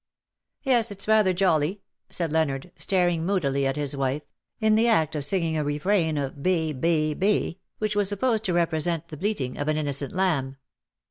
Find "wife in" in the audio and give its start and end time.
3.93-4.73